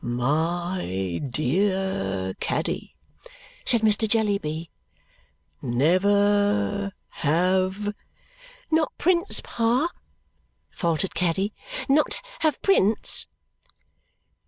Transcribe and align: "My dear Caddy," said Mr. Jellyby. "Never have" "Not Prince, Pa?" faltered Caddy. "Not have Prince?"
"My 0.03 1.21
dear 1.29 2.33
Caddy," 2.39 2.95
said 3.67 3.81
Mr. 3.81 4.09
Jellyby. 4.09 4.71
"Never 5.61 6.91
have" 7.09 7.93
"Not 8.71 8.97
Prince, 8.97 9.41
Pa?" 9.43 9.89
faltered 10.71 11.13
Caddy. 11.13 11.53
"Not 11.87 12.15
have 12.39 12.59
Prince?" 12.63 13.27